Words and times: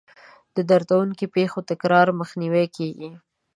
د 0.55 0.57
دردونکو 0.69 1.25
پېښو 1.35 1.59
د 1.63 1.67
تکرار 1.69 2.07
مخنیوی 2.19 2.65
کیږي. 2.75 3.09